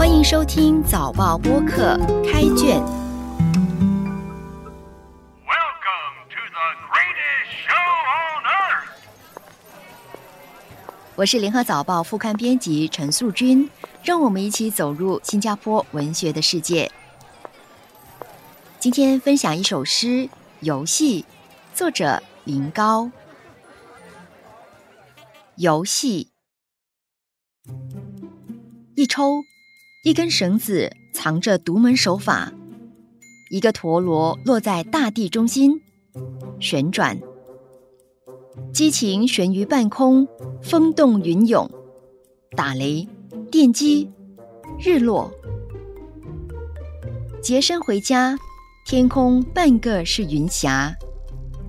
[0.00, 2.80] 欢迎收听早报播客开卷。
[5.42, 8.86] Welcome to the greatest show on earth.
[11.16, 13.68] 我是联合早报副刊编辑陈素君，
[14.04, 16.88] 让我们一起走入新加坡文学的世界。
[18.78, 20.06] 今天分享一首诗
[20.60, 21.22] 《游戏》，
[21.74, 23.10] 作者林高。
[25.56, 26.30] 游戏，
[28.94, 29.42] 一抽，
[30.04, 32.52] 一根绳子藏着独门手法，
[33.50, 35.80] 一个陀螺落在大地中心，
[36.60, 37.18] 旋转。
[38.72, 40.26] 激情悬于半空，
[40.62, 41.68] 风动云涌，
[42.56, 43.08] 打雷、
[43.50, 44.08] 电击、
[44.78, 45.32] 日落。
[47.42, 48.38] 洁身回家，
[48.86, 50.94] 天空半个是云霞，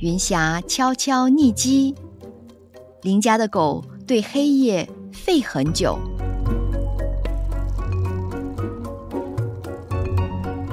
[0.00, 1.94] 云霞悄悄匿迹。
[3.02, 5.96] 邻家的狗对黑夜吠很久。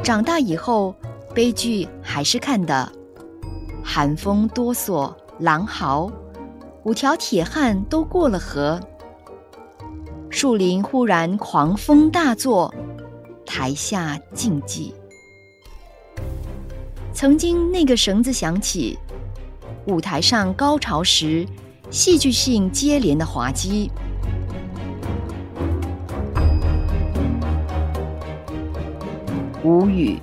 [0.03, 0.93] 长大以后，
[1.33, 2.91] 悲剧还是看的，
[3.81, 5.13] 寒风哆嗦。
[5.39, 6.11] 狼嚎，
[6.83, 8.79] 五条铁汉都过了河。
[10.29, 12.73] 树林忽然狂风大作，
[13.45, 14.93] 台下静寂。
[17.13, 18.97] 曾经那个绳子响起，
[19.87, 21.47] 舞台上高潮时，
[21.89, 23.89] 戏剧性接连的滑稽。
[29.63, 30.19] 无语，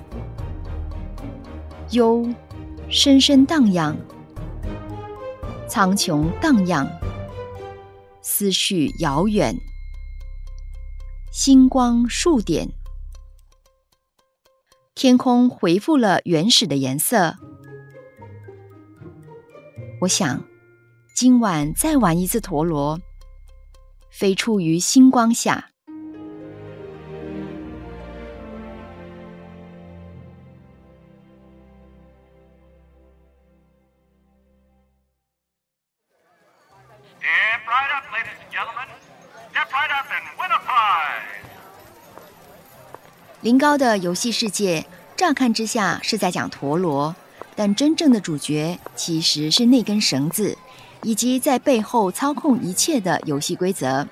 [1.89, 2.29] 忧，
[2.89, 3.97] 深深荡漾。
[5.67, 6.87] 苍穹荡漾，
[8.21, 9.55] 思绪遥远，
[11.31, 12.69] 星光数点，
[14.93, 17.35] 天空恢复了原始的颜色。
[20.01, 20.45] 我想，
[21.15, 22.99] 今晚再玩一次陀螺，
[24.11, 25.69] 飞出于星光下。
[38.21, 38.87] Ladies and gentlemen.
[39.51, 41.21] Step right up and win a prize.
[43.41, 44.85] 林高的游戏世界，
[45.17, 47.15] 乍看之下是在讲陀螺，
[47.55, 50.57] 但真正的主角其实是那根绳子，
[51.01, 54.07] 以及在背后操控一切的游戏规则。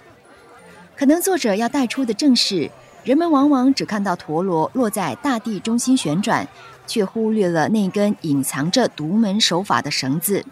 [0.96, 2.72] 可能作者要带出的正是，
[3.04, 6.48] 人们往往只看到陀螺落在大地中心旋转，
[6.88, 10.44] 却忽略了那根隐藏着独门手法的绳子。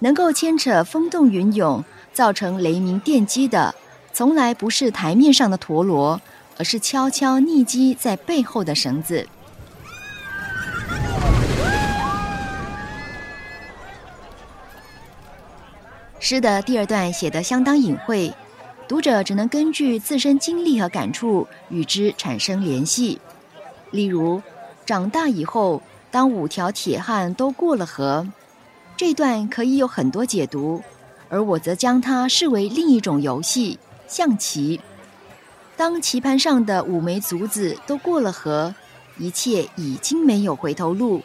[0.00, 1.82] 能够牵扯风动云涌，
[2.14, 3.74] 造成雷鸣电击的，
[4.14, 6.18] 从来不是台面上的陀螺。
[6.56, 9.26] 而是悄悄匿迹在背后的绳子。
[16.20, 18.32] 诗的第二段写得相当隐晦，
[18.86, 23.20] 读者只能根据自身经历和感触与之产生联系。
[23.90, 24.40] 例如，
[24.86, 25.82] 长大以后，
[26.12, 28.24] 当五条铁汉都过了河，
[28.96, 30.80] 这段可以有很多解读，
[31.34, 34.80] 而我则将它视为另一种游戏——象棋。
[35.76, 38.72] 当棋盘上的五枚卒子都过了河，
[39.18, 41.20] 一切已经没有回头路，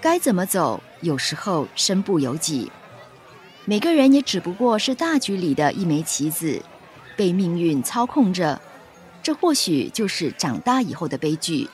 [0.00, 0.82] 该怎么走？
[1.00, 2.72] 有时候身不由己。
[3.64, 6.60] 每个人也只不过是大局里的一枚棋子，
[7.16, 8.60] 被命运操控着。
[9.22, 11.68] 这或许就是长大以后的悲剧。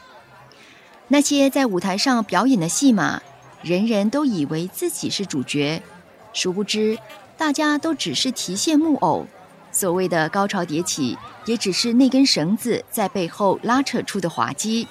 [1.09, 3.22] 那些在舞台上表演的戏码，
[3.62, 5.83] 人人都以为自己是主角，
[6.34, 6.99] 殊不知，
[7.42, 9.26] 大家都只是提线木偶。
[9.72, 14.86] 所谓的高潮迭起，也只是那根绳子在背后拉扯出的滑稽。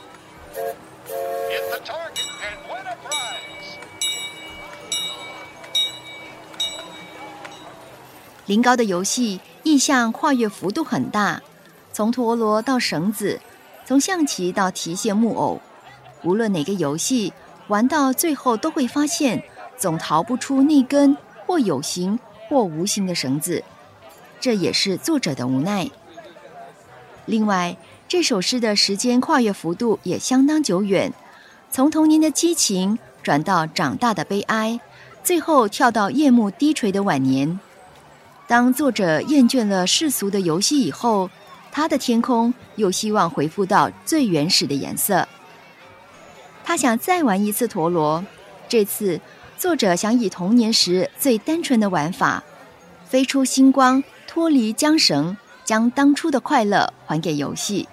[8.48, 11.42] 林高的游戏意象跨越幅度很大，
[11.94, 13.40] 从陀螺到绳子，
[13.86, 15.62] 从象棋到提线木偶，
[16.24, 17.32] 无论哪个游戏
[17.70, 19.42] 玩到最后，都会发现
[19.78, 21.16] 总逃不出那根
[21.48, 22.20] 或有形
[22.52, 23.64] 或无形的绳子。
[24.42, 25.90] 这也是作者的无奈。
[27.26, 27.78] 另外，
[28.10, 31.14] 这首诗的时间跨越幅度也相当久远，
[31.72, 34.82] 从童年的激情转到长大的悲哀，
[35.24, 37.58] 最后跳到夜幕低垂的晚年。
[38.48, 41.30] 当作者厌倦了世俗的游戏以后，
[41.72, 45.26] 他的天空又希望恢复到最原始的颜色。
[46.66, 48.26] 他想再玩一次陀螺，
[48.68, 49.22] 这次
[49.62, 52.44] 作者想以童年时最单纯的玩法，
[53.06, 54.04] 飞出星光。
[54.26, 57.88] 脱离缰绳，将当初的快乐还给游戏。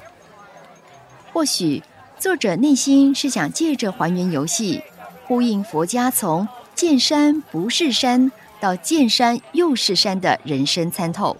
[1.30, 1.82] 或许
[2.18, 4.80] 作者内心是想借着还原游戏，
[5.26, 11.36] 呼应佛家从见山不是山到见山又是山的人生参透。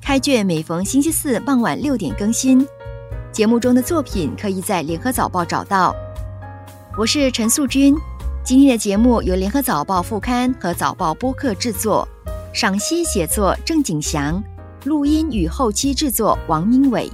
[0.00, 2.66] 开卷每逢星期四傍晚六点更新，
[3.32, 5.94] 节目中的作品可以在联合早报找到。
[6.98, 7.94] 我是陈素君，
[8.44, 12.06] 今天的节目由联合早报副刊和早报播客制作，
[12.52, 14.42] 赏析写作郑景祥，
[14.84, 17.08] 录音与后期制作王明伟。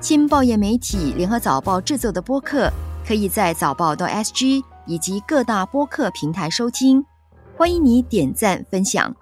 [0.00, 2.68] 新报业媒体联合早报制作的播客，
[3.06, 7.04] 可以在早报到 SG 以及各大播客平台收听，
[7.56, 9.14] 欢迎你点赞分享。